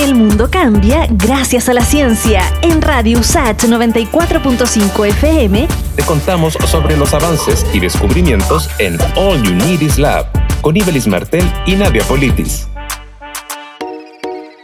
[0.00, 2.40] El mundo cambia gracias a la ciencia.
[2.62, 9.52] En Radio USAT 94.5 FM te contamos sobre los avances y descubrimientos en All You
[9.52, 10.26] Need Is Lab
[10.62, 12.66] con Ibelis Martel y Nadia Politis.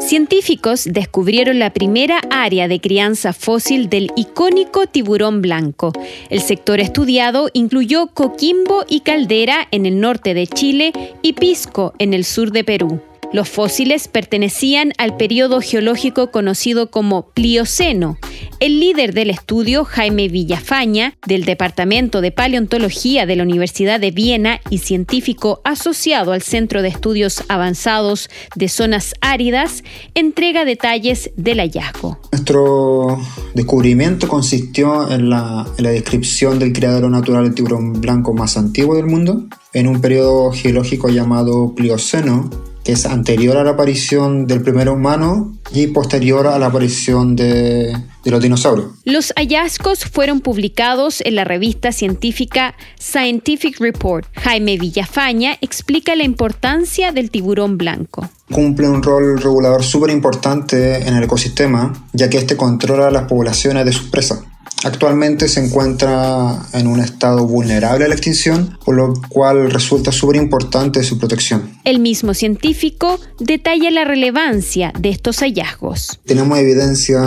[0.00, 5.92] Científicos descubrieron la primera área de crianza fósil del icónico tiburón blanco.
[6.30, 12.14] El sector estudiado incluyó Coquimbo y Caldera en el norte de Chile y Pisco en
[12.14, 13.02] el sur de Perú.
[13.30, 18.16] Los fósiles pertenecían al periodo geológico conocido como Plioceno.
[18.58, 24.60] El líder del estudio, Jaime Villafaña, del Departamento de Paleontología de la Universidad de Viena
[24.70, 29.84] y científico asociado al Centro de Estudios Avanzados de Zonas Áridas,
[30.14, 32.18] entrega detalles del hallazgo.
[32.32, 33.18] Nuestro
[33.54, 39.44] descubrimiento consistió en la, descripción del criadero natural del tiburón blanco más antiguo del mundo,
[39.74, 42.48] en un periodo geológico llamado Plioceno,
[42.88, 47.94] es anterior a la aparición del primer humano y posterior a la aparición de,
[48.24, 48.92] de, los dinosaurios.
[49.04, 54.26] Los hallazgos fueron publicados en la revista científica Scientific Report.
[54.34, 58.28] Jaime Villafaña explica la importancia del tiburón blanco.
[58.50, 63.84] Cumple un rol regulador súper importante en el ecosistema, ya que este controla las poblaciones
[63.84, 64.40] de sus presas.
[64.84, 70.36] Actualmente se encuentra en un estado vulnerable a la extinción, por lo cual resulta súper
[70.36, 71.72] importante su protección.
[71.84, 76.20] El mismo científico detalla la relevancia de estos hallazgos.
[76.24, 77.20] Tenemos evidencia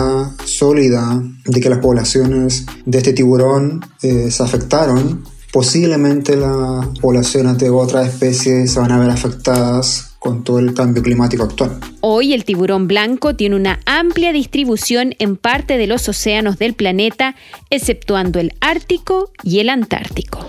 [0.46, 5.26] sólida de que las poblaciones de este tiburón eh, se afectaron.
[5.52, 11.02] Posiblemente las poblaciones de otras especies se van a ver afectadas con todo el cambio
[11.02, 11.80] climático actual.
[12.00, 17.34] Hoy el tiburón blanco tiene una amplia distribución en parte de los océanos del planeta,
[17.72, 20.46] exceptuando el Ártico y el Antártico.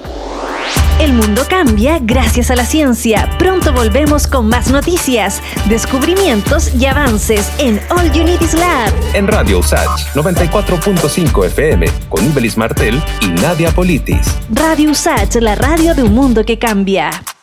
[1.00, 3.31] El mundo cambia gracias a la ciencia.
[3.38, 5.41] Pronto volvemos con más noticias,
[5.71, 8.93] descubrimientos y avances en All You Need Is Lab.
[9.15, 14.37] En Radio USACH 94.5 FM con Ibelis Martel y Nadia Politis.
[14.50, 17.10] Radio USACH, la radio de un mundo que cambia.